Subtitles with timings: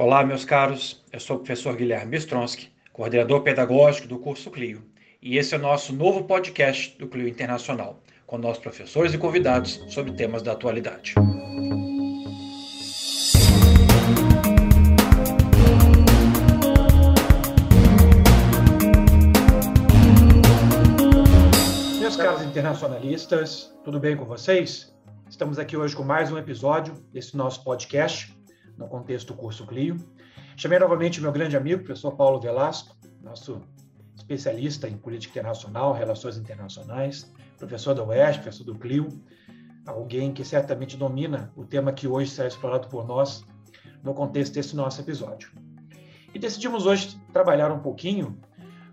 [0.00, 1.04] Olá, meus caros.
[1.12, 4.80] Eu sou o professor Guilherme Bistronsky, coordenador pedagógico do curso Clio,
[5.20, 9.84] e esse é o nosso novo podcast do Clio Internacional, com nossos professores e convidados
[9.88, 11.14] sobre temas da atualidade.
[21.98, 24.94] Meus caros internacionalistas, tudo bem com vocês?
[25.28, 28.37] Estamos aqui hoje com mais um episódio desse nosso podcast
[28.78, 29.96] no contexto do curso Clio.
[30.56, 33.60] Chamei novamente meu grande amigo, professor Paulo Velasco, nosso
[34.16, 39.08] especialista em política internacional, relações internacionais, professor da UESP, professor do Clio,
[39.86, 43.44] alguém que certamente domina o tema que hoje será explorado por nós
[44.02, 45.50] no contexto desse nosso episódio.
[46.34, 48.38] E decidimos hoje trabalhar um pouquinho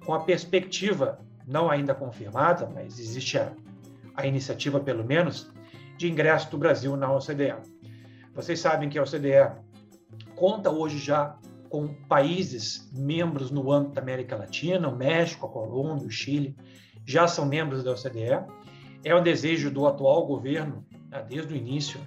[0.05, 3.52] com a perspectiva, não ainda confirmada, mas existe a,
[4.16, 5.52] a iniciativa, pelo menos,
[5.97, 7.55] de ingresso do Brasil na OCDE.
[8.33, 9.64] Vocês sabem que a OCDE
[10.35, 11.38] conta hoje já
[11.70, 16.55] com países membros no âmbito da América Latina, o México, a Colômbia, o Chile,
[17.05, 18.45] já são membros da OCDE.
[19.03, 22.00] É um desejo do atual governo, né, desde o início,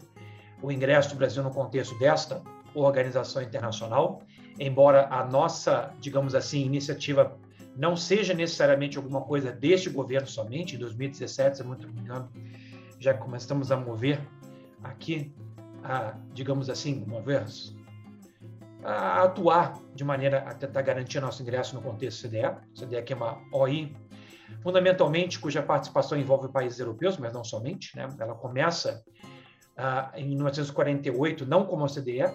[0.62, 2.42] o ingresso do Brasil no contexto desta
[2.74, 4.22] organização internacional,
[4.58, 7.36] embora a nossa, digamos assim, iniciativa
[7.76, 12.28] não seja necessariamente alguma coisa deste governo somente, em 2017, se muito me engano,
[12.98, 14.20] já começamos a mover
[14.82, 15.32] aqui,
[15.84, 17.44] a, digamos assim, mover
[18.82, 22.56] a atuar de maneira a tentar garantir nosso ingresso no contexto CDE.
[22.74, 23.94] CDE que é uma OI,
[24.62, 27.96] fundamentalmente, cuja participação envolve países europeus, mas não somente.
[27.96, 28.08] Né?
[28.18, 29.02] Ela começa
[29.76, 32.32] ah, em 1948, não como a CDE,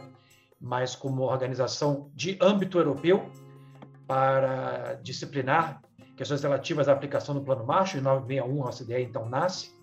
[0.59, 3.30] mas como organização de âmbito europeu
[4.08, 5.81] para disciplinar
[6.16, 7.99] questões relativas à aplicação do Plano Marshall.
[7.99, 9.73] Em 1961, a CDE então nasce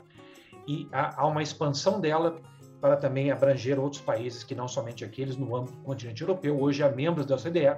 [0.67, 2.41] e há uma expansão dela
[2.81, 6.59] para também abranger outros países que não somente aqueles no âmbito do continente europeu.
[6.61, 7.77] Hoje há membros da OCDE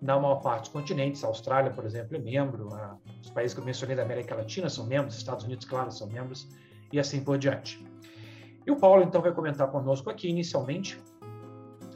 [0.00, 1.24] na maior parte dos continentes.
[1.24, 2.68] A Austrália, por exemplo, é membro.
[3.22, 5.16] os países que eu mencionei da América Latina são membros.
[5.16, 6.48] Estados Unidos, claro, são membros.
[6.92, 7.82] E assim por diante.
[8.66, 11.00] E o Paulo, então, vai comentar conosco aqui, inicialmente.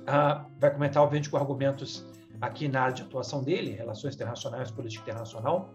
[0.07, 2.07] Ah, vai comentar, obviamente, com argumentos
[2.41, 5.71] aqui na área de atuação dele, relações internacionais, política internacional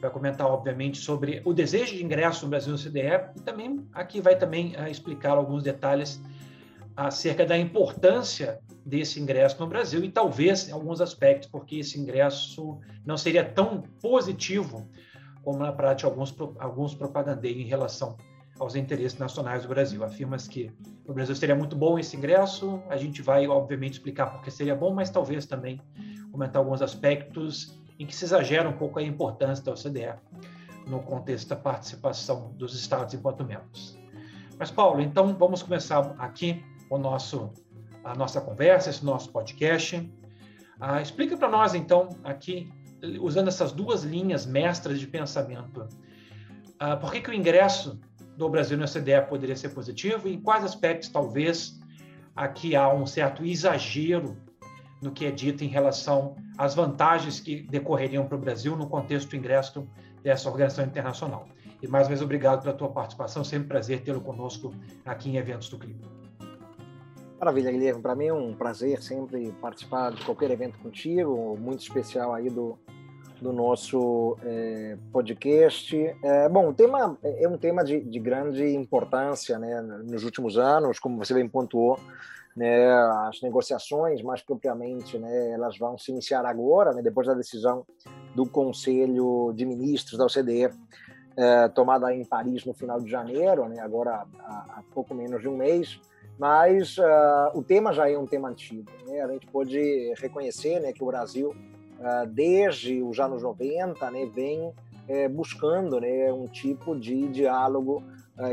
[0.00, 4.20] vai comentar, obviamente, sobre o desejo de ingresso no Brasil no CDE e também aqui
[4.20, 6.20] vai também uh, explicar alguns detalhes
[6.96, 13.16] acerca da importância desse ingresso no Brasil e talvez alguns aspectos porque esse ingresso não
[13.16, 14.88] seria tão positivo
[15.42, 18.16] como na prática alguns alguns propagandeiam em relação
[18.58, 20.04] aos interesses nacionais do Brasil.
[20.04, 20.70] Afirma-se que
[21.06, 24.92] o Brasil seria muito bom esse ingresso, a gente vai obviamente explicar porque seria bom,
[24.92, 25.80] mas talvez também
[26.30, 30.14] comentar alguns aspectos em que se exagera um pouco a importância da OCDE
[30.86, 33.98] no contexto da participação dos Estados enquanto membros.
[34.58, 37.52] Mas, Paulo, então vamos começar aqui o nosso,
[38.02, 40.10] a nossa conversa, esse nosso podcast.
[40.80, 42.72] Ah, explica para nós, então, aqui,
[43.20, 45.86] usando essas duas linhas mestras de pensamento,
[46.78, 48.00] ah, por que, que o ingresso
[48.34, 51.78] do Brasil na OCDE poderia ser positivo e em quais aspectos, talvez,
[52.34, 54.38] aqui há um certo exagero
[55.00, 59.30] no que é dito em relação às vantagens que decorreriam para o Brasil no contexto
[59.30, 59.88] do ingresso
[60.22, 61.48] dessa organização internacional.
[61.82, 63.42] E mais uma vez, obrigado pela tua participação.
[63.42, 64.74] Sempre um prazer tê-lo conosco
[65.04, 66.00] aqui em eventos do Clima.
[67.38, 68.02] Maravilha, Guilherme.
[68.02, 72.78] Para mim é um prazer sempre participar de qualquer evento contigo, muito especial aí do,
[73.40, 75.96] do nosso é, podcast.
[76.22, 80.98] É, bom, o tema é um tema de, de grande importância né, nos últimos anos,
[80.98, 81.98] como você bem pontuou
[82.56, 82.92] né,
[83.28, 87.86] as negociações, mais propriamente, né, elas vão se iniciar agora, né, depois da decisão
[88.34, 90.70] do Conselho de Ministros da OCDE,
[91.36, 95.48] é, tomada em Paris no final de janeiro, né, agora há, há pouco menos de
[95.48, 96.00] um mês,
[96.40, 98.90] mas uh, o tema já é um tema antigo.
[99.06, 99.20] Né?
[99.20, 104.72] A gente pode reconhecer né, que o Brasil, uh, desde os anos 90, né, vem
[105.06, 105.98] é, buscando
[106.34, 108.02] um tipo de diálogo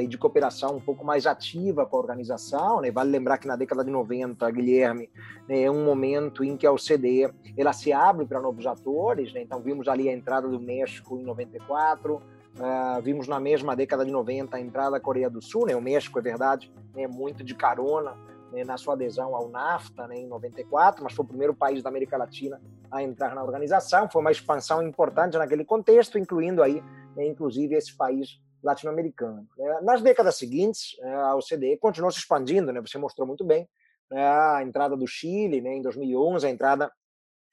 [0.02, 2.82] e de cooperação um pouco mais ativa com a organização.
[2.82, 2.92] Né?
[2.92, 5.10] Vale lembrar que na década de 90, Guilherme,
[5.48, 9.34] né, é um momento em que a OCDE ela se abre para novos atores.
[9.34, 9.42] Né?
[9.42, 12.22] Então, vimos ali a entrada do México em 94, uh,
[12.60, 15.66] ah, vimos na mesma década de 90 a entrada da Coreia do Sul.
[15.68, 15.76] Né?
[15.76, 18.14] O México, é verdade, é muito de carona
[18.52, 21.90] né, na sua adesão ao NAFTA né, em 94, mas foi o primeiro país da
[21.90, 24.10] América Latina a entrar na organização.
[24.10, 26.84] Foi uma expansão importante naquele contexto, incluindo aí,
[27.16, 29.48] né, inclusive, esse país latino-americano.
[29.58, 29.80] Né?
[29.82, 32.82] Nas décadas seguintes, né, a OCDE continuou se expandindo, né?
[32.82, 33.68] você mostrou muito bem,
[34.12, 34.28] né?
[34.28, 36.92] a entrada do Chile né, em 2011, a entrada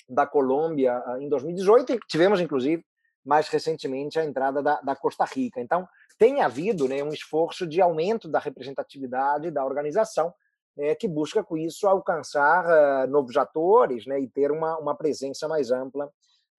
[0.09, 2.85] da Colômbia ah, em 2018, e tivemos, inclusive,
[3.25, 5.61] mais recentemente, a entrada da, da Costa Rica.
[5.61, 5.89] Então,
[6.19, 10.35] tem havido né, um esforço de aumento da representatividade da organização,
[10.77, 15.47] é, que busca com isso alcançar uh, novos atores né, e ter uma, uma presença
[15.47, 16.11] mais ampla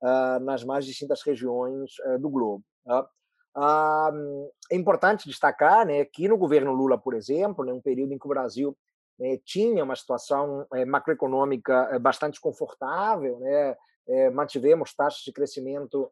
[0.01, 2.63] uh, nas mais distintas regiões uh, do globo.
[3.55, 4.11] Tá?
[4.69, 8.25] é importante destacar né, que no governo Lula, por exemplo, né, um período em que
[8.25, 8.77] o Brasil
[9.17, 13.77] né, tinha uma situação é, macroeconômica é, bastante confortável, né,
[14.09, 16.11] é, mantivemos taxas de crescimento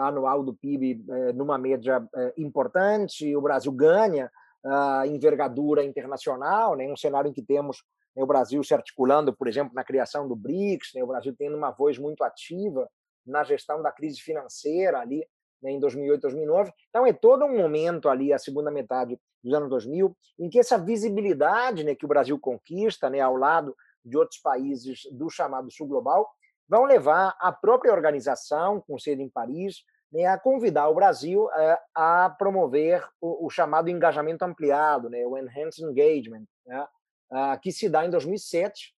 [0.00, 1.04] anual do PIB
[1.36, 2.04] numa média
[2.36, 4.28] importante, o Brasil ganha
[4.64, 7.84] uh, envergadura internacional, né, um cenário em que temos
[8.16, 11.56] né, o Brasil se articulando, por exemplo, na criação do BRICS, né, o Brasil tendo
[11.56, 12.90] uma voz muito ativa
[13.24, 15.24] na gestão da crise financeira ali
[15.62, 16.72] né, em 2008, 2009.
[16.88, 20.78] Então, é todo um momento ali, a segunda metade dos anos 2000, em que essa
[20.78, 23.74] visibilidade né, que o Brasil conquista né, ao lado
[24.04, 26.28] de outros países do chamado Sul Global
[26.68, 29.82] vão levar a própria organização, com sede em Paris,
[30.12, 35.36] né, a convidar o Brasil é, a promover o, o, chamado engajamento ampliado, né, o
[35.36, 36.86] Enhanced Engagement, né,
[37.30, 38.94] uh, que se dá em 2007,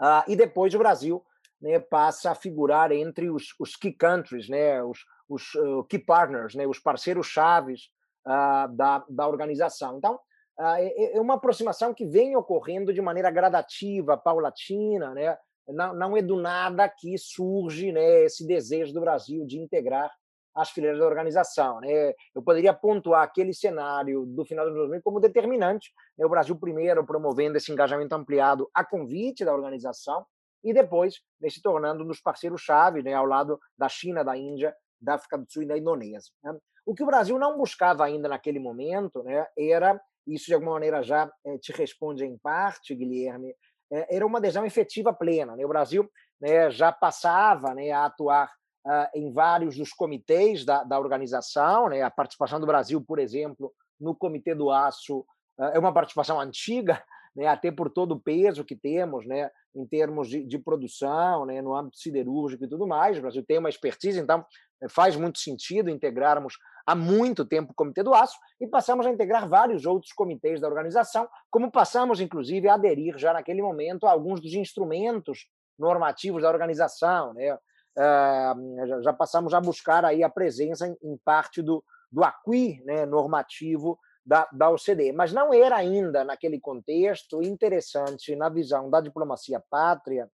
[0.00, 1.24] uh, ah, e depois o Brasil
[1.60, 5.00] né, passa a figurar entre os, os key countries, né, os,
[5.30, 7.90] os uh, key partners, né, os parceiros chaves
[8.22, 9.96] da, da organização.
[9.96, 10.20] Então,
[10.58, 15.38] é, é uma aproximação que vem ocorrendo de maneira gradativa, paulatina, né,
[15.72, 20.10] não, não é do nada que surge né, esse desejo do Brasil de integrar
[20.54, 21.80] as fileiras da organização.
[21.80, 22.12] Né?
[22.34, 26.26] Eu poderia pontuar aquele cenário do final dos 2000 como determinante, né?
[26.26, 30.26] o Brasil primeiro promovendo esse engajamento ampliado a convite da organização
[30.62, 34.74] e depois né, se tornando um dos parceiros-chave né, ao lado da China, da Índia,
[35.00, 36.32] da África do Sul e da Indonésia.
[36.42, 36.56] Né?
[36.86, 41.02] O que o Brasil não buscava ainda naquele momento né, era, isso de alguma maneira
[41.02, 43.54] já é, te responde em parte, Guilherme,
[43.92, 45.56] é, era uma adesão efetiva plena.
[45.56, 45.64] Né?
[45.64, 46.08] O Brasil
[46.40, 48.50] né, já passava né, a atuar
[48.86, 51.88] uh, em vários dos comitês da, da organização.
[51.88, 52.02] Né?
[52.02, 55.20] A participação do Brasil, por exemplo, no Comitê do Aço
[55.58, 57.02] uh, é uma participação antiga,
[57.40, 57.46] né?
[57.46, 59.50] até por todo o peso que temos né?
[59.74, 61.62] em termos de, de produção, né?
[61.62, 63.16] no âmbito siderúrgico e tudo mais.
[63.16, 64.44] O Brasil tem uma expertise, então
[64.82, 69.10] eh, faz muito sentido integrarmos há muito tempo o Comitê do Aço e passamos a
[69.10, 74.10] integrar vários outros comitês da organização, como passamos, inclusive, a aderir já naquele momento a
[74.10, 75.48] alguns dos instrumentos
[75.78, 77.54] normativos da organização, né?
[77.54, 81.82] uh, já passamos a buscar aí a presença em, parte do,
[82.12, 85.12] do acqui né, normativo da, da OCDE.
[85.12, 90.28] Mas não era ainda, naquele contexto, interessante, na visão da diplomacia pátria,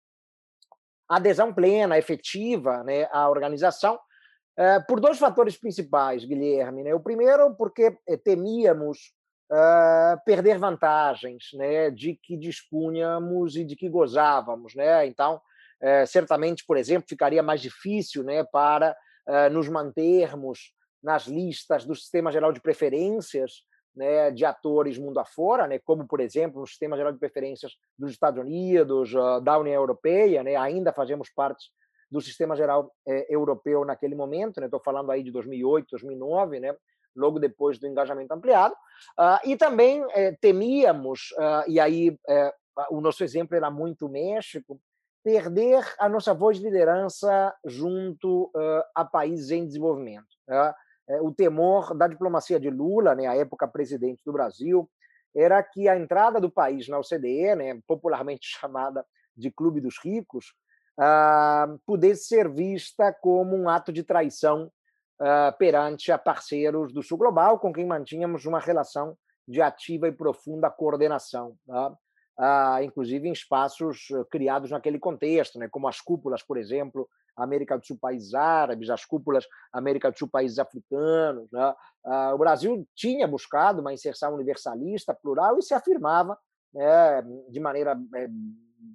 [1.09, 6.83] adesão plena, efetiva né, à organização, uh, por dois fatores principais, Guilherme.
[6.83, 6.95] Né?
[6.95, 9.13] O primeiro, porque eh, temíamos
[9.53, 14.75] uh, perder vantagens né, de que dispunhamos e de que gozávamos.
[14.75, 15.07] Né?
[15.07, 15.41] Então,
[16.07, 18.97] certamente, por exemplo, ficaria mais difícil né, para
[19.53, 20.73] nos mantermos
[21.03, 23.63] nas listas do Sistema Geral de Preferências
[23.97, 28.11] né, de atores mundo afora, né, como, por exemplo, no Sistema Geral de Preferências dos
[28.11, 31.71] Estados Unidos, uh, da União Europeia, né, ainda fazemos parte
[32.11, 36.77] do Sistema Geral eh, Europeu naquele momento, estou né, falando aí de 2008, 2009, né,
[37.17, 38.75] logo depois do engajamento ampliado,
[39.19, 42.55] uh, e também eh, temíamos, uh, e aí eh,
[42.91, 44.79] o nosso exemplo era muito México,
[45.25, 50.29] perder a nossa voz de liderança junto uh, a países em desenvolvimento.
[50.47, 50.75] Né?
[51.23, 54.91] O temor da diplomacia de Lula, né, a época presidente do Brasil,
[55.35, 59.05] era que a entrada do país na OCDE, né, popularmente chamada
[59.37, 60.55] de Clube dos Ricos,
[60.99, 64.71] uh, pudesse ser vista como um ato de traição
[65.21, 70.13] uh, perante a parceiros do Sul Global, com quem mantínhamos uma relação de ativa e
[70.13, 71.57] profunda coordenação.
[71.67, 71.97] Tá?
[72.39, 77.77] ah, inclusive em espaços eh, criados naquele contexto, né, como as cúpulas, por exemplo, América
[77.77, 81.51] do Sul países árabes, as cúpulas América do Sul países africanos.
[81.53, 81.75] Né?
[82.05, 86.39] Ah, o Brasil tinha buscado uma inserção universalista, plural, e se afirmava
[86.73, 88.29] né, de maneira é,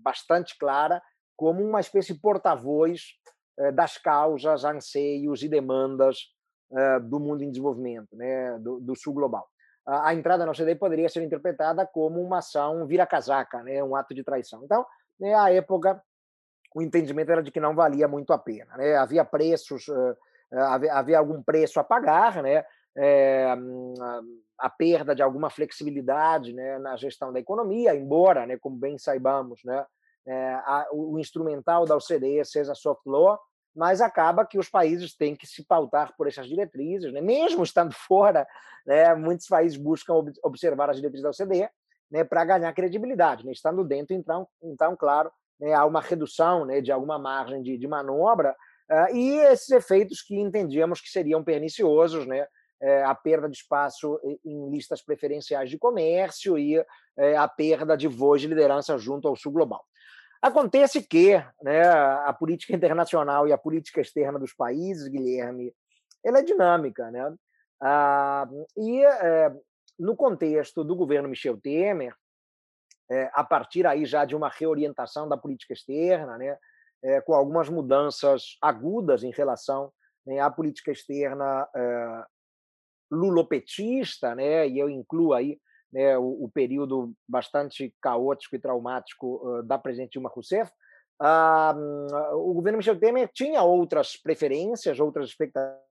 [0.03, 1.01] bastante clara
[1.35, 3.13] como uma espécie de porta-voz
[3.59, 6.17] é, das causas, anseios e demandas
[6.71, 9.47] é, do mundo em desenvolvimento, né, do, do sul global
[9.85, 14.23] a entrada na OCDE poderia ser interpretada como uma ação vira-casaca, né, um ato de
[14.23, 14.63] traição.
[14.63, 14.85] Então,
[15.19, 16.01] né, à época,
[16.73, 18.77] o entendimento era de que não valia muito a pena.
[18.77, 18.95] Né?
[18.95, 19.85] Havia preços,
[20.91, 22.63] havia, algum preço a pagar, né?
[22.95, 23.55] É,
[24.57, 29.61] a perda de alguma flexibilidade né, na gestão da economia, embora, né, como bem saibamos,
[29.63, 29.85] né,
[30.25, 33.39] é, a, o instrumental da OCDE seja soft law,
[33.75, 37.21] mas acaba que os países têm que se pautar por essas diretrizes, né?
[37.21, 38.45] mesmo estando fora,
[38.85, 39.15] né?
[39.15, 40.13] muitos países buscam
[40.43, 41.69] observar as diretrizes da OCDE
[42.11, 42.23] né?
[42.23, 43.45] para ganhar credibilidade.
[43.45, 43.51] Né?
[43.51, 45.73] Estando dentro, então, então claro, né?
[45.73, 46.81] há uma redução né?
[46.81, 48.55] de alguma margem de, de manobra
[48.91, 52.47] uh, e esses efeitos que entendíamos que seriam perniciosos, né?
[52.81, 56.83] é, a perda de espaço em listas preferenciais de comércio e
[57.17, 59.85] é, a perda de voz de liderança junto ao sul global.
[60.41, 65.71] Acontece que né, a política internacional e a política externa dos países, Guilherme,
[66.25, 67.11] ela é dinâmica.
[67.11, 67.35] Né?
[67.79, 69.03] Ah, e
[69.99, 72.15] no contexto do governo Michel Temer,
[73.11, 76.57] é, a partir aí já de uma reorientação da política externa, né,
[77.03, 79.91] é, com algumas mudanças agudas em relação
[80.25, 82.23] né, à política externa é,
[83.11, 85.59] lulopetista, né, e eu incluo aí
[85.91, 90.71] né, o, o, período bastante caótico e traumático uh, da presidente Dilma Rousseff,
[91.21, 95.81] uh, o governo Michel Temer tinha outras preferências, outras expectativas,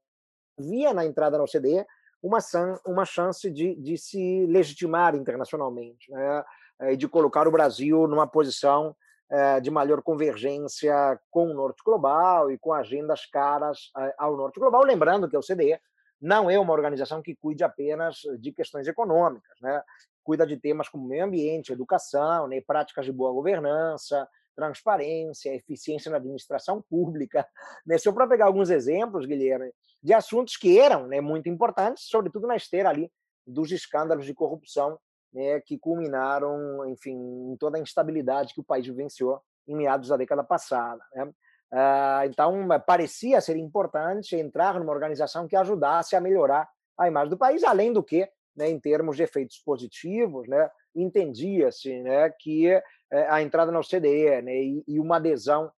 [0.58, 1.86] via na entrada na OCDE
[2.22, 2.38] uma,
[2.86, 6.44] uma chance de, de se legitimar internacionalmente, né,
[6.88, 8.94] e de colocar o Brasil numa posição
[9.30, 14.82] uh, de maior convergência com o Norte Global e com agendas caras ao Norte Global,
[14.82, 15.78] lembrando que a OCDE
[16.20, 19.82] não é uma organização que cuide apenas de questões econômicas, né?
[20.22, 22.60] cuida de temas como meio ambiente, educação, né?
[22.60, 27.46] práticas de boa governança, transparência, eficiência na administração pública.
[27.86, 27.96] Né?
[27.96, 29.72] Só para pegar alguns exemplos, Guilherme,
[30.02, 33.10] de assuntos que eram né, muito importantes, sobretudo na esteira ali
[33.46, 34.98] dos escândalos de corrupção
[35.32, 37.16] né, que culminaram, enfim,
[37.52, 41.02] em toda a instabilidade que o país vivenciou em meados da década passada.
[41.14, 41.30] Né?
[41.72, 46.68] Ah, então, parecia ser importante entrar numa organização que ajudasse a melhorar
[46.98, 52.02] a imagem do país, além do que, né, em termos de efeitos positivos, né, entendia-se
[52.02, 52.82] né, que eh,
[53.28, 54.54] a entrada na OCDE né,
[54.86, 55.70] e, uma adesão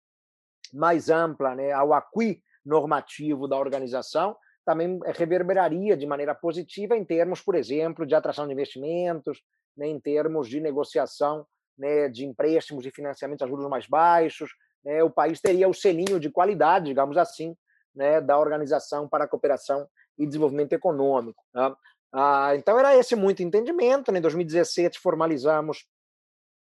[0.74, 7.42] mais ampla né, ao acqui normativo da organização também reverberaria de maneira positiva em termos,
[7.42, 9.42] por exemplo, de atração de investimentos,
[9.76, 11.46] né, em termos de negociação
[11.78, 14.52] né, de empréstimos e financiamentos a juros mais baixos,
[14.84, 17.56] né, o país teria o selinho de qualidade, digamos assim,
[17.96, 19.88] né, da Organização para a Cooperação
[20.18, 21.44] e Desenvolvimento Econômico.
[21.54, 21.74] Né?
[22.14, 24.12] Ah, então, era esse muito entendimento.
[24.12, 24.20] Né?
[24.20, 25.86] Em 2017, formalizamos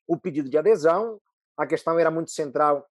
[0.07, 1.19] o pedido de adesão.
[1.57, 2.85] A questão era muito central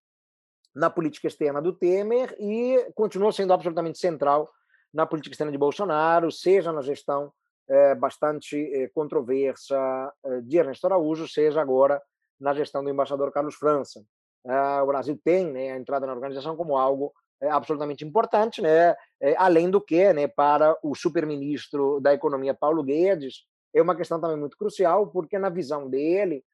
[0.75, 4.51] na política externa do Temer e continuou sendo absolutamente central
[4.99, 7.33] na política externa de Bolsonaro, seja na gestão
[7.69, 12.03] é, bastante é, controversa é, de Ernesto Araújo, seja agora
[12.41, 14.03] na gestão do embaixador Carlos França.
[14.45, 18.97] Ah, o Brasil tem né, a entrada na organização como algo absolutamente importante, né?
[19.37, 24.37] Além do que, né, para o superministro da Economia Paulo Guedes, é uma questão também
[24.37, 26.45] muito crucial, porque na visão dele,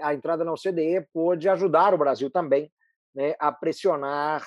[0.00, 2.72] a entrada na OCDE pode ajudar o Brasil também
[3.14, 4.46] né, a pressionar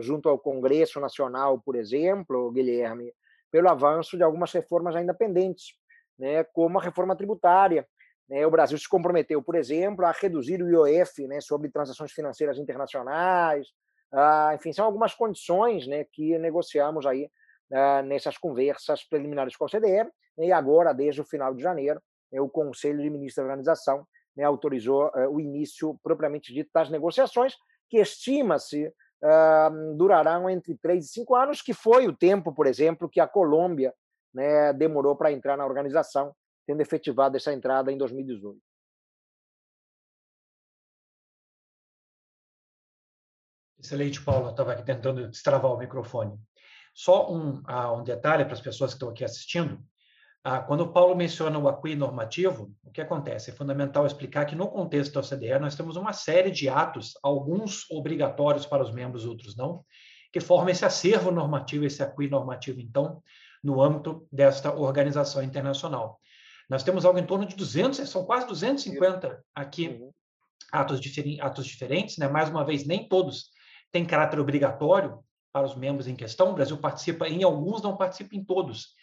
[0.00, 3.12] junto ao Congresso Nacional, por exemplo, Guilherme,
[3.50, 5.74] pelo avanço de algumas reformas ainda pendentes,
[6.18, 7.86] né, como a reforma tributária,
[8.28, 12.58] né, o Brasil se comprometeu, por exemplo, a reduzir o IOF né, sobre transações financeiras
[12.58, 13.68] internacionais.
[14.10, 17.30] Ah, enfim, são algumas condições né, que negociamos aí
[17.70, 20.10] ah, nessas conversas preliminares com a OCDE.
[20.38, 22.00] E agora, desde o final de janeiro,
[22.32, 26.88] né, o Conselho de Ministros da Organização né, autorizou ah, o início propriamente dito das
[26.88, 27.54] negociações,
[27.92, 33.06] que estima-se uh, durarão entre três e cinco anos, que foi o tempo, por exemplo,
[33.06, 33.92] que a Colômbia
[34.32, 36.34] né, demorou para entrar na organização
[36.66, 38.58] tendo efetivado essa entrada em 2018.
[43.78, 44.48] Excelente, Paulo.
[44.48, 46.40] Estava aqui tentando destravar o microfone.
[46.94, 49.84] Só um, uh, um detalhe para as pessoas que estão aqui assistindo.
[50.44, 53.50] Uh, quando o Paulo menciona o acui normativo, o que acontece?
[53.50, 57.88] É fundamental explicar que, no contexto da OCDE, nós temos uma série de atos, alguns
[57.90, 59.84] obrigatórios para os membros, outros não,
[60.32, 63.22] que formam esse acervo normativo, esse acui normativo, então,
[63.62, 66.18] no âmbito desta organização internacional.
[66.68, 70.10] Nós temos algo em torno de 200, são quase 250 aqui uhum.
[70.72, 72.26] atos, diferi atos diferentes, né?
[72.26, 73.50] mais uma vez, nem todos
[73.92, 75.20] têm caráter obrigatório
[75.52, 76.50] para os membros em questão.
[76.50, 78.94] O Brasil participa em alguns, não participa em todos.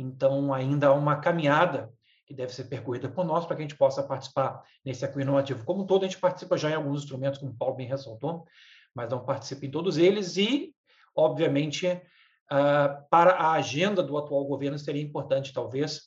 [0.00, 1.92] Então, ainda há uma caminhada
[2.24, 5.64] que deve ser percorrida por nós para que a gente possa participar nesse acúmulo inovativo.
[5.64, 8.46] Como todo, a gente participa já em alguns instrumentos, como o Paulo bem ressaltou,
[8.94, 10.72] mas não participa em todos eles e,
[11.16, 16.02] obviamente, uh, para a agenda do atual governo seria importante, talvez,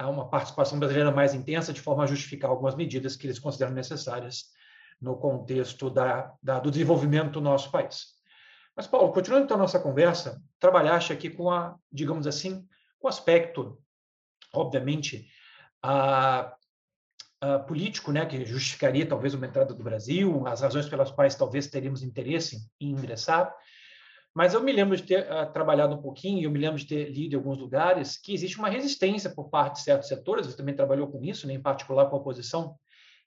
[0.00, 4.44] uma participação brasileira mais intensa, de forma a justificar algumas medidas que eles consideram necessárias
[5.00, 8.16] no contexto da, da, do desenvolvimento do nosso país.
[8.76, 12.64] Mas, Paulo, continuando então a nossa conversa, trabalhaste aqui com a, digamos assim,
[13.00, 13.78] o aspecto,
[14.52, 15.28] obviamente,
[15.82, 16.54] a,
[17.40, 21.66] a político, né, que justificaria talvez uma entrada do Brasil, as razões pelas quais talvez
[21.68, 23.54] teríamos interesse em ingressar,
[24.34, 27.10] mas eu me lembro de ter uh, trabalhado um pouquinho, eu me lembro de ter
[27.10, 30.74] lido em alguns lugares que existe uma resistência por parte de certos setores, você também
[30.74, 32.76] trabalhou com isso, né, em particular com a oposição,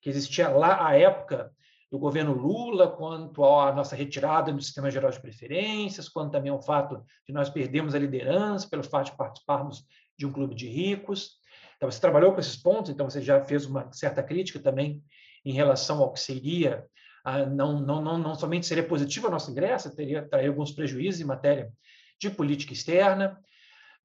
[0.01, 1.51] que existia lá à época
[1.91, 6.61] do governo Lula quanto à nossa retirada do sistema geral de preferências, quanto também ao
[6.61, 9.85] fato de nós perdemos a liderança pelo fato de participarmos
[10.17, 11.31] de um clube de ricos.
[11.75, 15.03] Então, você trabalhou com esses pontos, então você já fez uma certa crítica também
[15.43, 16.85] em relação ao que seria,
[17.25, 21.19] ah, não, não, não, não somente seria positivo a nosso ingresso, teria traria alguns prejuízos
[21.19, 21.73] em matéria
[22.19, 23.37] de política externa,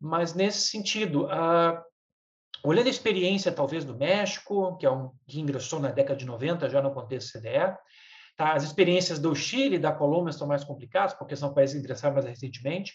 [0.00, 1.84] mas nesse sentido, ah,
[2.64, 6.68] Olhando a experiência, talvez, do México, que é um que ingressou na década de 90
[6.68, 7.76] já no contexto CDE,
[8.36, 8.52] tá?
[8.52, 12.14] as experiências do Chile e da Colômbia são mais complicadas, porque são países que ingressaram
[12.14, 12.94] mais recentemente,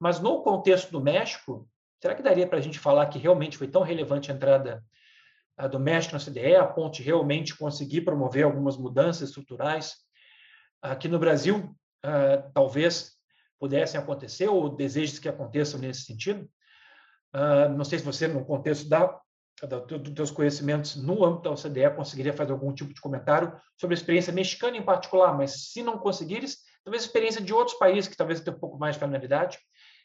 [0.00, 1.68] mas no contexto do México,
[2.00, 4.84] será que daria para a gente falar que realmente foi tão relevante a entrada
[5.70, 9.94] do México na CDE, a ponto de realmente conseguir promover algumas mudanças estruturais?
[10.82, 11.74] Aqui no Brasil,
[12.52, 13.12] talvez
[13.58, 16.50] pudessem acontecer, ou desejes que aconteçam nesse sentido?
[17.34, 19.20] Uh, não sei se você, no contexto da,
[19.62, 23.94] da, dos teus conhecimentos no âmbito da OCDE, conseguiria fazer algum tipo de comentário sobre
[23.94, 28.08] a experiência mexicana em particular, mas se não conseguires, talvez a experiência de outros países
[28.08, 29.58] que talvez tenham um pouco mais de familiaridade.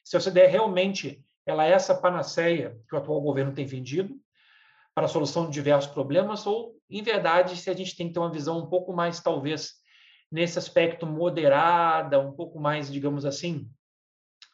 [0.03, 4.15] Se a OCDE realmente ela é essa panaceia que o atual governo tem vendido
[4.93, 8.19] para a solução de diversos problemas, ou, em verdade, se a gente tem que ter
[8.19, 9.75] uma visão um pouco mais, talvez,
[10.31, 13.69] nesse aspecto moderada, um pouco mais, digamos assim,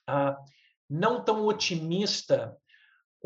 [0.09, 0.35] uh,
[0.89, 2.55] não tão otimista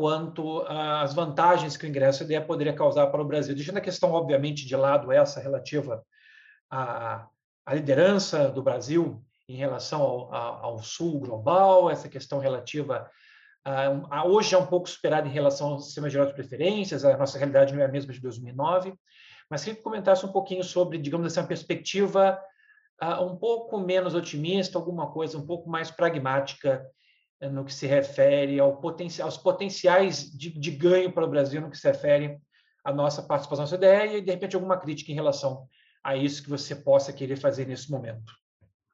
[0.00, 3.54] quanto às vantagens que o ingresso ideia poderia causar para o Brasil.
[3.54, 6.02] Deixando a questão, obviamente, de lado essa relativa
[6.70, 7.28] à,
[7.66, 13.10] à liderança do Brasil em relação ao, ao, sul global, essa questão relativa
[13.62, 17.14] a, a, hoje é um pouco superada em relação ao sistema geral de preferências, a
[17.18, 18.94] nossa realidade não é a mesma de 2009,
[19.50, 22.40] mas queria que comentasse um pouquinho sobre, digamos assim, uma perspectiva
[23.02, 26.86] uh, um pouco menos otimista, alguma coisa um pouco mais pragmática
[27.48, 28.80] no que se refere ao
[29.22, 32.38] aos potenciais de, de, ganho para o Brasil no que se refere
[32.84, 35.66] à nossa participação nessa ideia e, de repente, alguma crítica em relação
[36.02, 38.32] a isso que você possa querer fazer nesse momento.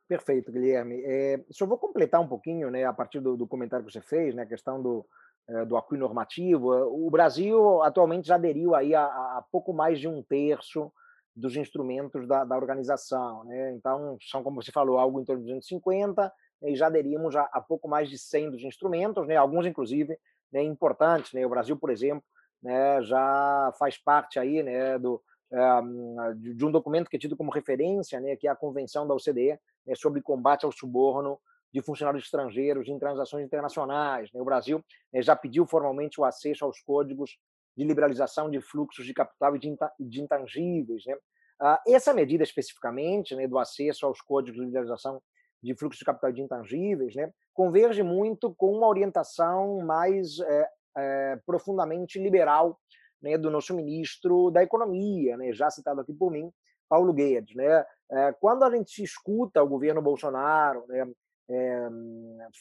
[0.08, 1.02] Perfeito, Guilherme.
[1.04, 4.34] É, só vou completar um pouquinho, né, a partir do, do comentário que você fez,
[4.34, 5.04] né, a questão do,
[5.48, 6.70] é, do acui normativo.
[6.70, 10.92] O Brasil atualmente já aderiu aí a, a pouco mais de um terço
[11.34, 13.44] dos instrumentos da, da organização.
[13.44, 13.72] Né?
[13.72, 16.32] Então, são, como você falou, algo em torno de 250,
[16.62, 20.18] e já aderimos a, a pouco mais de 100 dos instrumentos, né, alguns inclusive
[20.52, 21.33] né, importantes.
[21.33, 22.24] Né, o Brasil, por exemplo,
[22.62, 25.59] né, já faz parte aí, né, do, é,
[26.37, 29.59] de um documento que é tido como referência, né, que é a Convenção da OCDE
[29.87, 31.38] né, sobre combate ao suborno
[31.72, 34.33] de funcionários estrangeiros em transações internacionais.
[34.33, 34.40] Né.
[34.40, 37.38] O Brasil né, já pediu formalmente o acesso aos códigos
[37.76, 39.59] de liberalização de fluxos de capital e
[40.00, 41.04] de intangíveis.
[41.04, 41.16] Né.
[41.61, 45.22] Ah, essa medida especificamente né, do acesso aos códigos de liberalização
[45.62, 51.38] de fluxo de capital de intangíveis, né, converge muito com uma orientação mais é, é,
[51.47, 52.79] profundamente liberal
[53.21, 56.51] né, do nosso ministro da Economia, né, já citado aqui por mim,
[56.88, 57.55] Paulo Guedes.
[57.55, 57.85] Né?
[58.11, 61.07] É, quando a gente escuta o governo Bolsonaro né,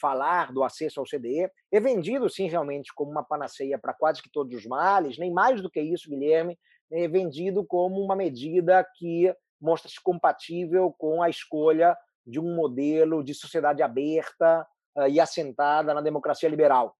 [0.00, 4.30] falar do acesso ao CDE, é vendido, sim, realmente como uma panaceia para quase que
[4.30, 6.58] todos os males, nem mais do que isso, Guilherme,
[6.90, 13.34] é vendido como uma medida que mostra-se compatível com a escolha de um modelo de
[13.34, 16.96] sociedade aberta uh, e assentada na democracia liberal.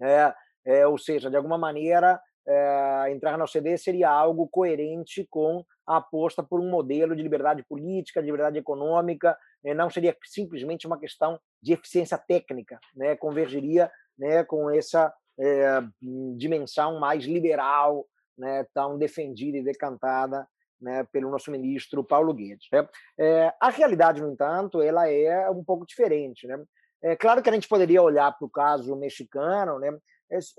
[0.00, 5.64] É, é, ou seja, de alguma maneira, é, entrar na OCDE seria algo coerente com
[5.86, 9.36] a aposta por um modelo de liberdade política, de liberdade econômica,
[9.74, 15.82] não seria simplesmente uma questão de eficiência técnica, né, convergiria né, com essa é,
[16.36, 18.06] dimensão mais liberal,
[18.38, 20.46] né, tão defendida e decantada
[20.80, 22.66] né, pelo nosso ministro Paulo Guedes.
[22.72, 22.88] Né?
[23.18, 26.46] É, a realidade, no entanto, ela é um pouco diferente.
[26.46, 26.62] Né?
[27.02, 29.96] É claro que a gente poderia olhar para o caso mexicano, né,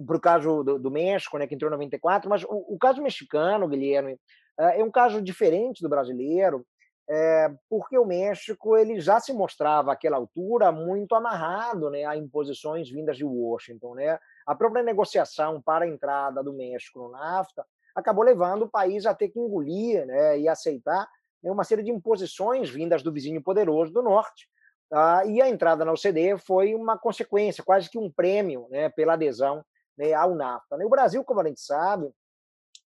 [0.05, 3.01] para o caso do, do, México, né, que entrou em 94, mas o, o, caso
[3.01, 4.17] mexicano, Guilherme,
[4.59, 6.65] é, é um caso diferente do brasileiro,
[7.09, 12.89] é, porque o México ele já se mostrava àquela altura muito amarrado né, a imposições
[12.89, 13.95] vindas de Washington.
[13.95, 14.19] Né?
[14.45, 17.65] A própria negociação para a entrada do México no NAFTA
[17.97, 21.09] acabou levando o país a ter que engolir né, e aceitar
[21.41, 24.47] né, uma série de imposições vindas do vizinho poderoso do norte.
[24.87, 25.25] Tá?
[25.25, 29.65] E a entrada na OCDE foi uma consequência, quase que um prêmio né, pela adesão
[29.97, 30.77] né, ao NAFTA.
[30.77, 30.85] Né.
[30.85, 32.11] O Brasil, como a gente sabe,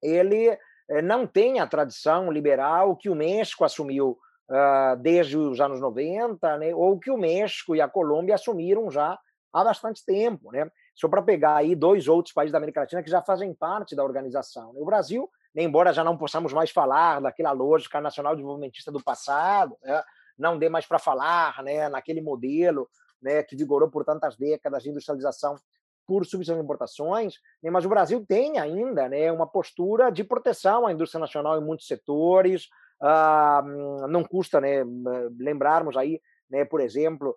[0.01, 0.57] ele
[0.89, 4.17] eh, não tem a tradição liberal que o México assumiu
[4.49, 9.19] uh, desde os anos 90, né, ou que o México e a Colômbia assumiram já
[9.53, 10.53] há bastante tempo.
[10.53, 10.71] Né?
[11.01, 14.05] Só para pegar aí dois outros países da América Latina que já fazem parte da
[14.05, 14.75] organização.
[14.77, 20.03] O Brasil, embora já não possamos mais falar daquela lógica nacional desenvolvimentista do passado, né,
[20.37, 22.87] não dê mais para falar né, naquele modelo
[23.23, 25.57] né, que vigorou por tantas décadas de industrialização
[26.07, 30.87] por substituição de importações, né, mas o Brasil tem ainda né, uma postura de proteção
[30.87, 32.69] à indústria nacional em muitos setores,
[33.01, 33.65] ah,
[34.07, 34.85] não custa né,
[35.39, 37.35] lembrarmos aí, né, por exemplo,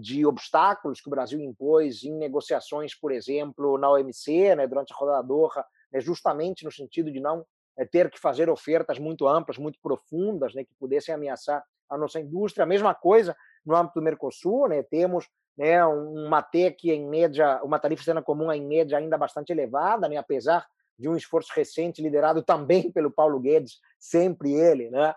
[0.00, 4.96] de obstáculos que o Brasil impôs em negociações, por exemplo, na OMC, né, durante a
[4.96, 7.44] rodada Doha, né, justamente no sentido de não
[7.76, 12.20] é, ter que fazer ofertas muito amplas, muito profundas, né, que pudessem ameaçar a nossa
[12.20, 12.64] indústria.
[12.64, 13.34] A mesma coisa
[13.64, 18.52] no âmbito do Mercosul, né, temos né, uma TEC em média, uma tarifa externa comum
[18.52, 20.66] em média ainda bastante elevada, né, apesar
[20.98, 25.14] de um esforço recente liderado também pelo Paulo Guedes, sempre ele, né,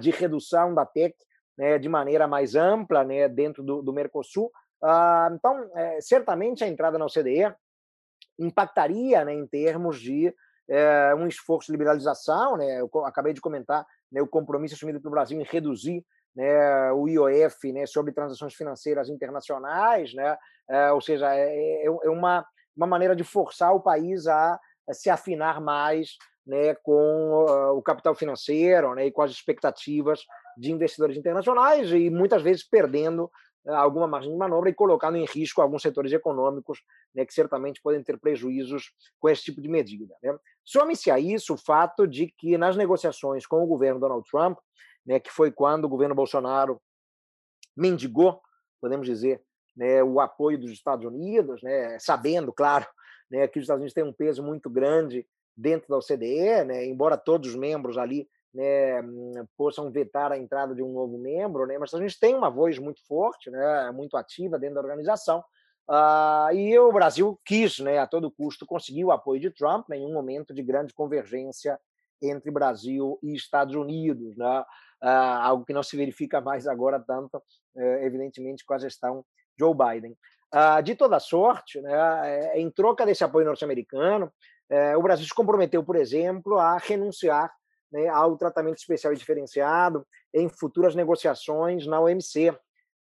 [0.00, 1.14] de redução da TEC
[1.58, 4.50] né, de maneira mais ampla né, dentro do, do Mercosul.
[4.82, 7.52] Ah, então, é, certamente a entrada na OCDE
[8.38, 10.32] impactaria né, em termos de
[10.70, 12.56] é, um esforço de liberalização.
[12.56, 16.04] Né, eu acabei de comentar né, o compromisso assumido pelo Brasil em reduzir
[16.36, 20.38] né, o IOF né, sobre transações financeiras internacionais, né,
[20.70, 24.60] é, ou seja, é, é, é, uma, uma maneira de forçar o país a
[24.92, 26.16] se afinar mais
[26.48, 30.24] né, com uh, o capital financeiro né, e com as expectativas
[30.56, 33.30] de investidores internacionais e muitas vezes perdendo
[33.66, 36.82] uh, alguma margem de manobra e colocando em risco alguns setores econômicos
[37.14, 40.16] né, que certamente podem ter prejuízos com esse tipo de medida.
[40.22, 40.34] Né.
[40.64, 44.58] Some-se a isso o fato de que nas negociações com o governo Donald Trump,
[45.04, 46.80] né, que foi quando o governo Bolsonaro
[47.76, 48.40] mendigou,
[48.80, 49.42] podemos dizer,
[49.76, 52.86] né, o apoio dos Estados Unidos, né, sabendo, claro,
[53.30, 55.26] né, que os Estados Unidos têm um peso muito grande
[55.58, 59.02] dentro da OCDE, né, embora todos os membros ali né,
[59.56, 62.78] possam vetar a entrada de um novo membro, né, mas Estados Unidos têm uma voz
[62.78, 65.40] muito forte, né, muito ativa dentro da organização,
[65.90, 70.06] uh, e o Brasil quis, né, a todo custo, conseguir o apoio de Trump em
[70.06, 71.78] um momento de grande convergência
[72.22, 74.64] entre Brasil e Estados Unidos, né?
[75.02, 79.24] uh, algo que não se verifica mais agora tanto, uh, evidentemente, com a gestão
[79.58, 80.16] Joe Biden.
[80.52, 81.92] Uh, de toda sorte, né,
[82.24, 84.32] eh, em troca desse apoio norte-americano,
[84.96, 87.52] o Brasil se comprometeu, por exemplo, a renunciar
[87.90, 92.54] né, ao tratamento especial e diferenciado em futuras negociações na OMC,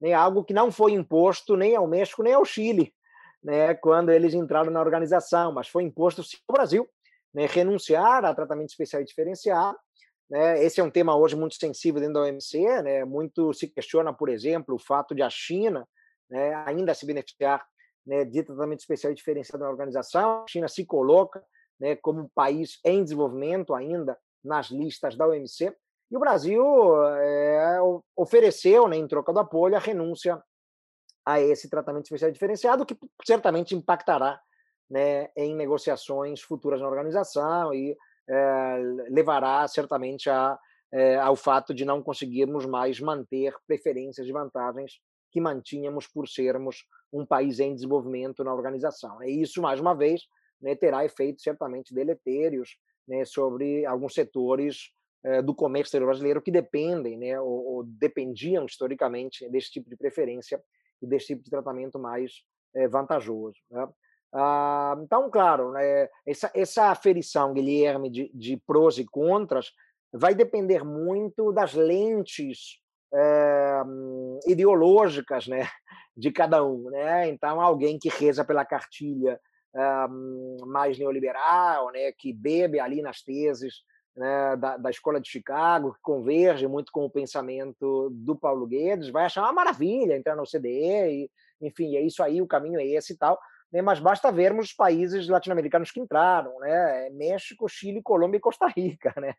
[0.01, 2.93] né, algo que não foi imposto nem ao México nem ao Chile,
[3.41, 6.89] né, quando eles entraram na organização, mas foi imposto sim ao Brasil,
[7.33, 9.77] né, renunciar a tratamento especial e diferenciado
[10.33, 10.63] né?
[10.63, 12.81] Esse é um tema hoje muito sensível dentro da OMC.
[12.81, 13.05] Né?
[13.05, 15.87] Muito se questiona, por exemplo, o fato de a China
[16.27, 17.63] né, ainda se beneficiar
[18.05, 20.43] né, de tratamento especial e diferenciado na organização.
[20.43, 21.43] A China se coloca
[21.79, 25.75] né, como um país em desenvolvimento ainda nas listas da OMC.
[26.11, 26.63] E o Brasil
[27.17, 27.79] é,
[28.15, 30.41] ofereceu, né, em troca do apoio, a renúncia
[31.25, 34.39] a esse tratamento especial diferenciado, que certamente impactará
[34.89, 37.97] né, em negociações futuras na organização e
[38.29, 38.77] é,
[39.09, 40.59] levará certamente a,
[40.91, 44.99] é, ao fato de não conseguirmos mais manter preferências e vantagens
[45.33, 49.21] que mantínhamos por sermos um país em desenvolvimento na organização.
[49.23, 50.21] E isso, mais uma vez,
[50.61, 54.91] né, terá efeitos certamente deletérios né, sobre alguns setores
[55.23, 59.97] é, do comércio exterior brasileiro que dependem, né, ou, ou, dependiam historicamente desse tipo de
[59.97, 60.63] preferência
[61.01, 62.43] e desse tipo de tratamento mais
[62.75, 63.57] é, vantajoso.
[63.71, 63.87] Né?
[64.31, 69.71] Ah, então, claro, né, essa, essa aferição, Guilherme, de, de prós e contras,
[70.11, 72.82] vai depender muito das lentes
[73.13, 73.81] é,
[74.47, 75.67] ideológicas né,
[76.15, 76.89] de cada um.
[76.89, 77.29] Né?
[77.29, 79.39] Então, alguém que reza pela cartilha
[79.75, 80.07] é,
[80.65, 83.83] mais neoliberal, né, que bebe ali nas teses
[84.15, 89.09] né, da, da escola de Chicago, que converge muito com o pensamento do Paulo Guedes,
[89.09, 92.85] vai achar uma maravilha entrar no OCDE, e, enfim, é isso aí, o caminho é
[92.85, 93.39] esse e tal
[93.73, 98.67] né, mas basta vermos os países latino-americanos que entraram, né, México, Chile, Colômbia e Costa
[98.67, 99.33] Rica, né?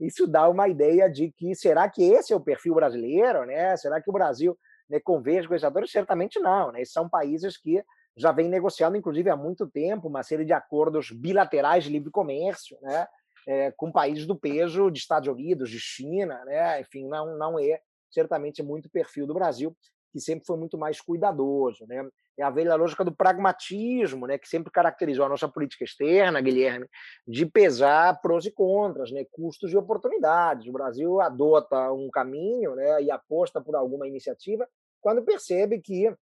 [0.00, 3.76] Isso dá uma ideia de que será que esse é o perfil brasileiro, né?
[3.76, 5.68] Será que o Brasil né, converge com esses?
[5.90, 6.82] Certamente não, né?
[6.86, 7.84] São países que
[8.16, 12.78] já vêm negociando, inclusive há muito tempo, uma série de acordos bilaterais de livre comércio,
[12.80, 13.06] né?
[13.46, 16.80] É, com países do peso de Estados Unidos, de China, né?
[16.80, 17.78] Enfim, não, não é
[18.10, 19.76] certamente muito perfil do Brasil,
[20.14, 22.08] que sempre foi muito mais cuidadoso, né?
[22.38, 26.88] é a velha lógica do pragmatismo, né, que sempre caracterizou a nossa política externa, Guilherme,
[27.26, 30.68] de pesar prós e contras, né, custos e oportunidades.
[30.68, 34.68] O Brasil adota um caminho né, e aposta por alguma iniciativa
[35.00, 36.14] quando percebe que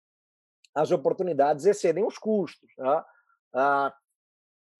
[0.74, 2.70] as oportunidades excedem os custos.
[2.78, 3.04] Né?
[3.54, 3.94] Ah,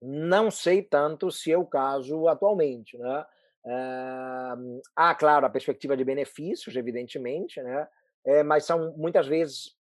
[0.01, 2.97] não sei tanto se é o caso atualmente.
[2.97, 3.27] Né?
[3.67, 4.57] Ah,
[4.97, 7.87] há, claro, a perspectiva de benefícios, evidentemente, né?
[8.25, 9.75] É, mas são muitas vezes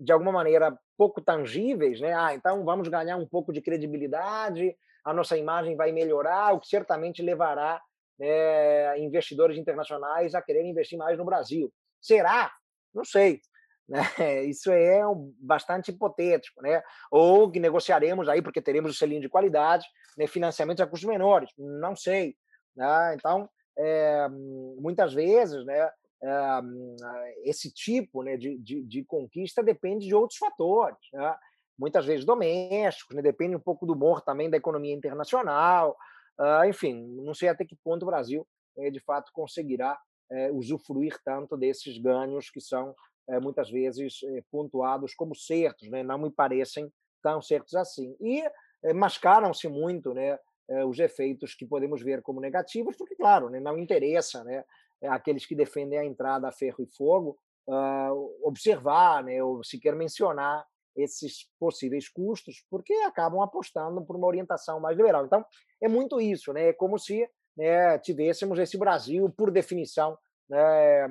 [0.00, 2.14] de alguma maneira, pouco tangíveis, né?
[2.14, 6.68] Ah, então vamos ganhar um pouco de credibilidade, a nossa imagem vai melhorar, o que
[6.68, 7.80] certamente levará
[8.18, 11.72] né, investidores internacionais a querer investir mais no Brasil.
[12.00, 12.52] Será?
[12.94, 13.40] Não sei.
[13.88, 14.44] Né?
[14.44, 15.00] Isso é
[15.40, 16.82] bastante hipotético, né?
[17.10, 19.86] Ou que negociaremos aí, porque teremos o selinho de qualidade,
[20.18, 21.48] né, financiamentos a custos menores.
[21.56, 22.36] Não sei.
[22.76, 23.14] Né?
[23.14, 25.90] Então, é, muitas vezes, né,
[27.44, 31.36] esse tipo né, de, de, de, conquista depende de outros fatores, né?
[31.78, 33.22] muitas vezes domésticos, né?
[33.22, 35.96] depende um pouco do humor também da economia internacional,
[36.40, 38.46] uh, enfim, não sei até que ponto o Brasil
[38.78, 39.98] eh, de fato conseguirá
[40.30, 42.94] eh, usufruir tanto desses ganhos que são
[43.28, 46.02] eh, muitas vezes pontuados como certos, né?
[46.02, 46.90] não me parecem
[47.22, 48.16] tão certos assim.
[48.20, 48.44] E
[48.94, 50.38] mascaram-se muito né,
[50.86, 54.64] os efeitos que podemos ver como negativos, porque, claro, né, não interessa né,
[55.02, 60.66] aqueles que defendem a entrada a ferro e fogo uh, observar né, ou sequer mencionar
[60.96, 65.24] esses possíveis custos, porque acabam apostando por uma orientação mais liberal.
[65.24, 65.44] Então,
[65.80, 66.70] é muito isso, né?
[66.70, 71.06] É como se né, tivéssemos esse Brasil, por definição, né,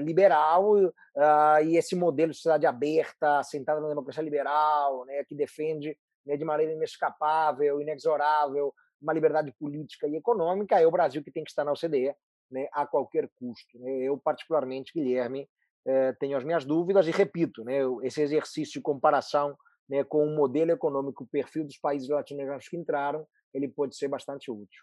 [0.00, 5.98] liberal uh, e esse modelo de sociedade aberta, assentada na democracia liberal, né, que defende
[6.24, 8.72] né, de maneira inescapável, inexorável,
[9.02, 12.14] uma liberdade política e econômica, é o Brasil que tem que estar na OCDE
[12.50, 13.78] né, a qualquer custo.
[13.78, 14.02] Né?
[14.02, 15.48] Eu, particularmente, Guilherme,
[15.86, 19.56] eh, tenho as minhas dúvidas e repito, né, esse exercício de comparação
[19.88, 24.08] né, com o modelo econômico, o perfil dos países latino-americanos que entraram, ele pode ser
[24.08, 24.82] bastante útil.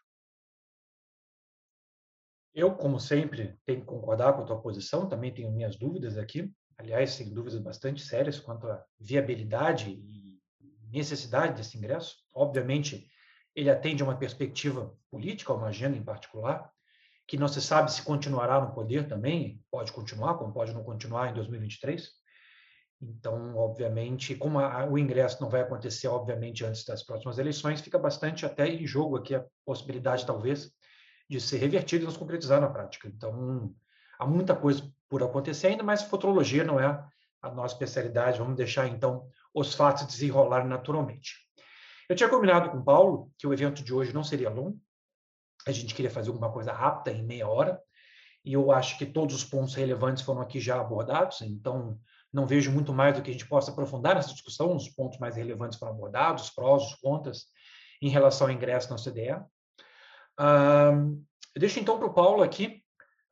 [2.54, 6.52] Eu, como sempre, tenho que concordar com a tua posição, também tenho minhas dúvidas aqui,
[6.78, 10.40] aliás, tenho dúvidas bastante sérias quanto à viabilidade e
[10.92, 12.18] necessidade desse ingresso.
[12.34, 13.10] Obviamente,
[13.56, 16.72] ele atende a uma perspectiva política, uma agenda em particular,
[17.28, 21.30] que não se sabe se continuará no poder também, pode continuar, como pode não continuar
[21.30, 22.10] em 2023.
[23.02, 28.00] Então, obviamente, como a, o ingresso não vai acontecer, obviamente, antes das próximas eleições, fica
[28.00, 30.72] bastante até em jogo aqui a possibilidade, talvez,
[31.30, 33.08] de ser revertido e não se concretizar na prática.
[33.08, 33.74] Então,
[34.18, 36.86] há muita coisa por acontecer ainda, mas futurologia não é
[37.42, 38.40] a nossa especialidade.
[38.40, 41.36] Vamos deixar, então, os fatos desenrolarem naturalmente.
[42.08, 44.80] Eu tinha combinado com o Paulo que o evento de hoje não seria longo,
[45.66, 47.80] a gente queria fazer alguma coisa rápida, em meia hora,
[48.44, 51.98] e eu acho que todos os pontos relevantes foram aqui já abordados, então
[52.32, 55.36] não vejo muito mais do que a gente possa aprofundar nessa discussão, os pontos mais
[55.36, 57.46] relevantes foram abordados, os prós, os contras,
[58.02, 59.34] em relação ao ingresso na OCDE.
[60.40, 61.24] Uh,
[61.56, 62.84] deixo então para o Paulo aqui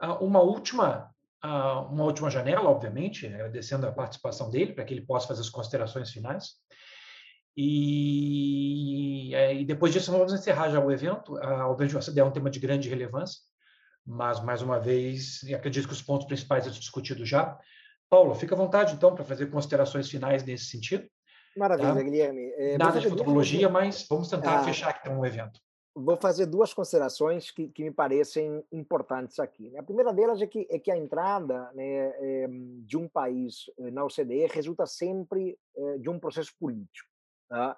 [0.02, 1.12] uh, uma última
[1.44, 5.50] uh, uma última janela, obviamente, agradecendo a participação dele, para que ele possa fazer as
[5.50, 6.56] considerações finais.
[7.56, 11.34] E, é, e, depois disso, vamos encerrar já o evento.
[11.34, 13.40] O evento de é um tema de grande relevância,
[14.06, 17.58] mas, mais uma vez, acredito que os pontos principais já discutidos já.
[18.10, 21.08] Paulo, fica à vontade, então, para fazer considerações finais nesse sentido.
[21.56, 22.02] Maravilha, tá?
[22.02, 22.52] Guilherme.
[22.58, 25.60] É, Nada de futurologia, mas vamos tentar ah, fechar aqui então, o evento.
[25.94, 29.70] Vou fazer duas considerações que, que me parecem importantes aqui.
[29.70, 29.80] Né?
[29.80, 32.48] A primeira delas é que, é que a entrada né, é,
[32.86, 37.11] de um país eh, na OCDE resulta sempre é, de um processo político.
[37.52, 37.76] Tá?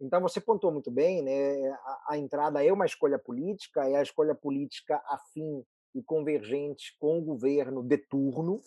[0.00, 1.70] Então, você pontuou muito bem, né?
[1.84, 7.18] A, a, entrada é uma escolha política, é a escolha política afim e convergente com
[7.18, 8.60] o governo de turno,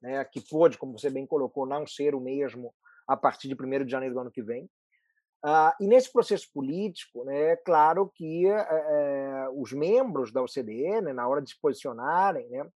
[0.00, 0.24] né?
[0.24, 2.72] que pode, como você bem colocou, não ser o mesmo
[3.08, 4.70] a partir de 1 de janeiro do ano que vem.
[5.42, 11.12] Ah, e nesse processo político, né, é claro que é, os membros da OCDE, né,
[11.12, 12.70] na hora de se posicionarem, né,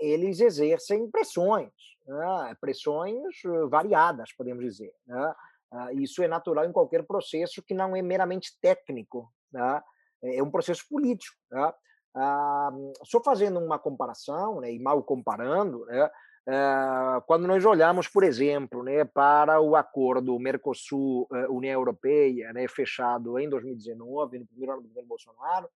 [0.00, 1.72] eles exercem pressões,
[2.06, 3.20] né, pressões
[3.68, 4.92] variadas, podemos dizer.
[5.06, 5.34] Né?
[5.72, 9.82] Ah, isso é natural em qualquer processo que não é meramente técnico, né?
[10.22, 11.36] é um processo político.
[11.50, 11.72] Né?
[12.14, 12.70] Ah,
[13.04, 16.10] só fazendo uma comparação, né, e mal comparando, né,
[16.48, 23.48] ah, quando nós olhamos, por exemplo, né, para o acordo Mercosul-União Europeia, né, fechado em
[23.48, 25.68] 2019, no primeiro ano do governo Bolsonaro,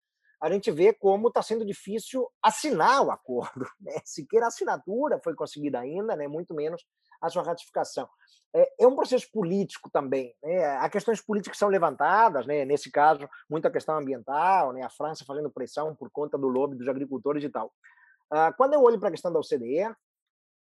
[0.41, 3.65] a gente vê como está sendo difícil assinar o acordo.
[3.79, 3.93] Né?
[4.03, 6.27] Sequer a assinatura foi conseguida ainda, né?
[6.27, 6.83] muito menos
[7.23, 8.07] a sua ratificação.
[8.53, 10.35] É, é um processo político também.
[10.43, 10.65] Né?
[10.77, 12.65] Há questões políticas que são levantadas, né?
[12.65, 14.83] nesse caso, muita questão ambiental, né?
[14.83, 17.73] a França fazendo pressão por conta do lobby dos agricultores e tal.
[18.29, 19.89] Ah, quando eu olho para a questão da OCDE,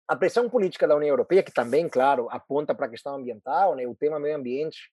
[0.06, 3.86] a pressão política da União Europeia, que também, claro, aponta para a questão ambiental, né?
[3.86, 4.90] o tema meio ambiente,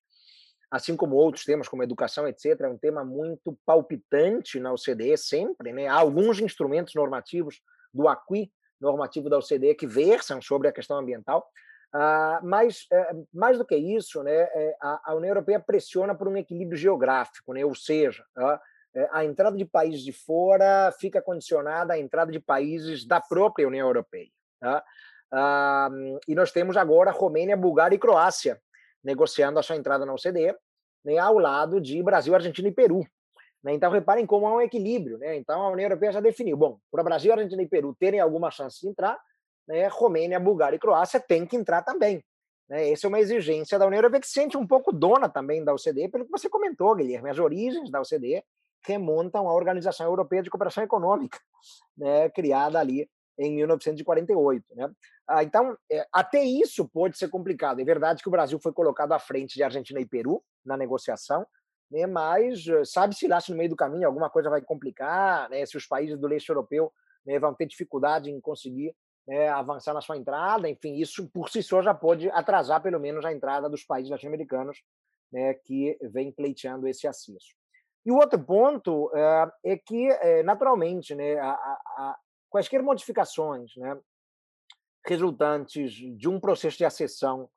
[0.71, 5.73] assim como outros temas, como educação, etc., é um tema muito palpitante na OCDE sempre.
[5.73, 5.87] Né?
[5.87, 7.61] Há alguns instrumentos normativos
[7.93, 11.47] do AQUI, normativo da OCDE que versam sobre a questão ambiental,
[11.93, 16.37] uh, mas uh, mais do que isso, né, é, a, União Europeia pressiona por um
[16.37, 18.59] equilíbrio geográfico, né, ou seja, uh,
[19.11, 23.87] a entrada de países de fora fica condicionada à entrada de países da própria União
[23.87, 24.29] Europeia.
[24.59, 24.83] Tá?
[26.25, 28.59] e nós temos agora Romênia, Bulgária e Croácia
[29.03, 30.55] negociando a sua entrada na OCDE,
[31.03, 33.05] né, ao lado de Brasil, Argentina e Peru.
[33.63, 33.73] Né?
[33.73, 35.17] Então, reparem como há um equilíbrio.
[35.17, 35.37] Né?
[35.37, 38.79] Então, a União Europeia já definiu: bom, para Brasil, Argentina e Peru terem alguma chance
[38.81, 39.19] de entrar,
[39.67, 42.23] né, Romênia, Bulgária e Croácia têm que entrar também.
[42.69, 42.91] Né?
[42.91, 45.73] Essa é uma exigência da União Europeia que se sente um pouco dona também da
[45.73, 48.43] OCDE, pelo que você comentou, Guilherme, as origens da OCDE
[48.85, 51.39] remontam à Organização Europeia de Cooperação Econômica,
[51.97, 54.63] né, criada ali em 1948.
[54.75, 54.89] Né?
[55.27, 57.79] Ah, então, é, até isso pode ser complicado.
[57.79, 61.45] É verdade que o Brasil foi colocado à frente de Argentina e Peru na negociação,
[61.89, 65.65] né, mas eh, sabe-se lá se no meio do caminho alguma coisa vai complicar, né,
[65.65, 66.91] se os países do leste europeu
[67.25, 68.95] né, vão ter dificuldade em conseguir
[69.27, 73.25] né, avançar na sua entrada, enfim, isso por si só já pode atrasar pelo menos
[73.25, 74.81] a entrada dos países latino-americanos
[75.31, 77.55] né, que vem pleiteando esse acesso.
[78.05, 82.17] E o outro ponto é, é que, é, naturalmente, né, a, a,
[82.49, 83.99] quaisquer modificações né,
[85.05, 87.49] resultantes de um processo de acessão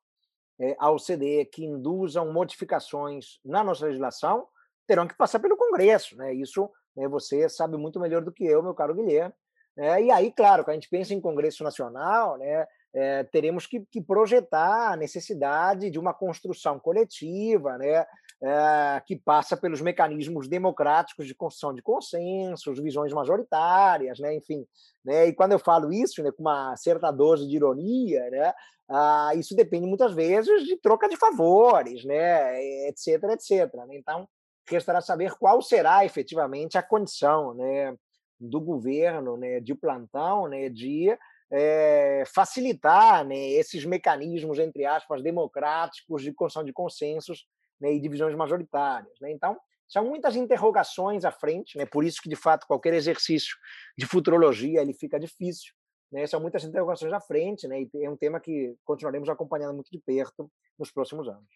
[0.61, 4.47] é, ao CDE que induzam modificações na nossa legislação
[4.87, 6.17] terão que passar pelo Congresso.
[6.17, 6.35] Né?
[6.35, 9.35] Isso né, você sabe muito melhor do que eu, meu caro Guilherme.
[9.77, 13.87] É, e aí, claro, quando a gente pensa em Congresso Nacional, né, é, teremos que,
[13.91, 18.05] que, projetar a necessidade de uma construção coletiva, né,
[18.43, 24.67] é, que passa pelos mecanismos democráticos de construção de consensos, visões majoritárias, né, enfim.
[25.05, 28.55] Né, e quando eu falo isso, né, com uma certa dose de ironia, né,
[28.89, 33.73] ah, isso depende muitas vezes de troca de favores, né, etc, etc.
[33.87, 33.97] Né.
[33.97, 34.27] Então,
[34.69, 37.95] restará saber qual será efetivamente a condição né,
[38.39, 41.17] do governo né, de plantão né, de
[41.53, 47.47] é, facilitar né, esses mecanismos, entre aspas, democráticos de construção de consensos
[47.81, 49.19] né, e divisões majoritárias.
[49.21, 49.33] Né?
[49.33, 51.85] Então, são muitas interrogações à frente, né?
[51.85, 53.57] por isso que, de fato, qualquer exercício
[53.99, 55.73] de futurologia ele fica difícil.
[56.13, 56.27] Né?
[56.27, 57.83] São muitas interrogações à frente, né?
[57.83, 61.49] e é um tema que continuaremos acompanhando muito de perto nos próximos anos.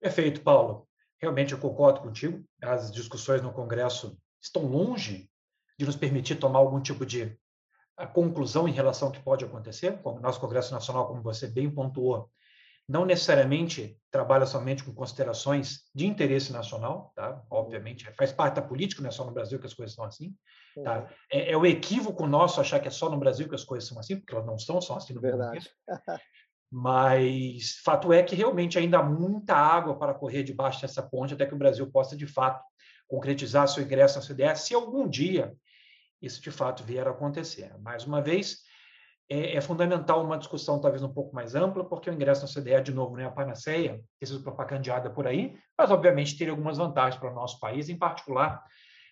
[0.00, 0.88] Perfeito, Paulo.
[1.18, 2.44] Realmente eu concordo contigo.
[2.62, 5.30] As discussões no Congresso estão longe
[5.78, 7.36] de nos permitir tomar algum tipo de
[8.12, 9.98] conclusão em relação ao que pode acontecer.
[10.04, 12.30] O nosso Congresso Nacional, como você bem pontuou,
[12.88, 17.42] não necessariamente trabalha somente com considerações de interesse nacional, tá?
[17.50, 20.34] Obviamente, faz parte da política, não é só no Brasil que as coisas são assim.
[20.82, 21.08] Tá?
[21.30, 23.98] É, é o equívoco nosso achar que é só no Brasil que as coisas são
[23.98, 25.70] assim, porque elas não são só assim no Verdade.
[25.86, 26.20] Brasil.
[26.70, 31.46] Mas fato é que realmente ainda há muita água para correr debaixo dessa ponte até
[31.46, 32.62] que o Brasil possa, de fato,
[33.06, 35.54] concretizar seu ingresso na CDE, se algum dia
[36.20, 37.76] isso de fato vier a acontecer.
[37.80, 38.62] Mais uma vez,
[39.28, 42.82] é, é, fundamental uma discussão talvez um pouco mais ampla, porque o ingresso na CDE,
[42.82, 47.18] de novo, não é a panaceia, precisa propagandeada por aí, mas obviamente teria algumas vantagens
[47.18, 48.62] para o nosso país, em particular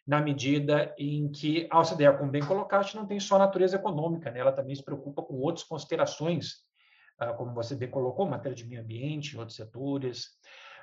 [0.07, 4.41] na medida em que a OCDE, como bem colocaste, não tem só natureza econômica, né?
[4.41, 6.57] ela também se preocupa com outras considerações,
[7.19, 10.31] ah, como você bem colocou, matéria de meio ambiente, outros setores,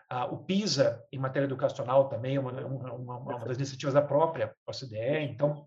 [0.09, 4.55] ah, o PISA, em matéria educacional, também é uma, uma, uma, das iniciativas da própria
[4.65, 5.65] OCDE, então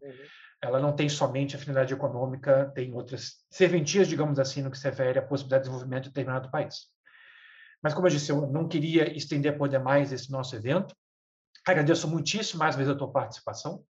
[0.62, 5.18] ela não tem somente afinidade econômica, tem outras serventias, digamos assim, no que se refere
[5.18, 6.86] à possibilidade de desenvolvimento de determinado país.
[7.82, 10.94] Mas, como eu disse, eu não queria estender por demais esse nosso evento.
[11.66, 13.82] Agradeço muitíssimo mais vezes a tua participação.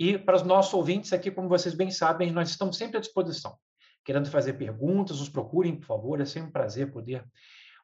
[0.00, 3.58] E para os nossos ouvintes aqui, como vocês bem sabem, nós estamos sempre à disposição.
[4.02, 6.20] Querendo fazer perguntas, nos procurem, por favor.
[6.22, 7.22] É sempre um prazer poder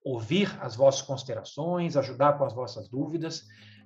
[0.02, 3.44] ouvir as vossas considerações, ajudar com as vossas dúvidas,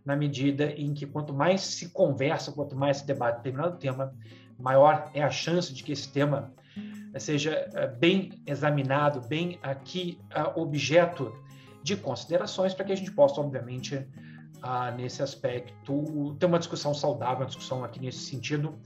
[0.09, 4.15] na medida em que quanto mais se conversa, quanto mais se debate determinado tema,
[4.59, 6.51] maior é a chance de que esse tema
[7.13, 11.31] eh, seja eh, bem examinado, bem aqui eh, objeto
[11.83, 14.09] de considerações, para que a gente possa, obviamente,
[14.97, 18.77] nesse aspecto, ter uma discussão saudável, uma discussão aqui nesse sentido,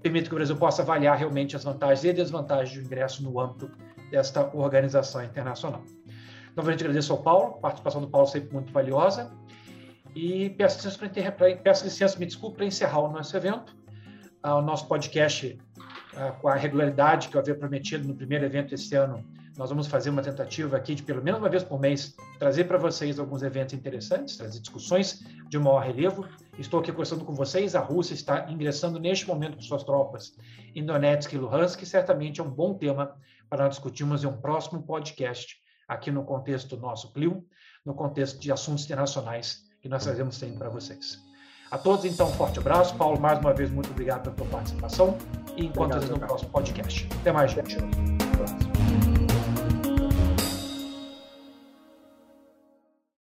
[0.00, 3.70] permite que o Brasil possa avaliar realmente as vantagens e desvantagens do ingresso no âmbito
[4.10, 5.82] desta organização internacional.
[6.56, 9.30] Novamente agradeço ao Paulo, a participação do Paulo sempre muito valiosa.
[10.14, 13.76] E peço licença, peço licença me desculpe, para encerrar o nosso evento.
[14.42, 15.58] Ah, o nosso podcast,
[16.16, 19.24] ah, com a regularidade que eu havia prometido no primeiro evento esse ano,
[19.56, 22.78] nós vamos fazer uma tentativa aqui de, pelo menos uma vez por mês, trazer para
[22.78, 26.28] vocês alguns eventos interessantes, trazer discussões de maior relevo.
[26.56, 27.74] Estou aqui conversando com vocês.
[27.74, 30.36] A Rússia está ingressando neste momento com suas tropas
[30.74, 33.16] em Donetsk e Luhansk, que certamente é um bom tema
[33.50, 35.56] para nós discutirmos em um próximo podcast
[35.88, 37.44] aqui no contexto nosso Clio,
[37.84, 41.18] no contexto de assuntos internacionais que nós trazemos sempre para vocês.
[41.70, 42.94] A todos, então, um forte abraço.
[42.96, 45.16] Paulo, mais uma vez, muito obrigado pela tua participação
[45.56, 47.06] e encontro no próximo podcast.
[47.20, 48.17] Até mais, gente.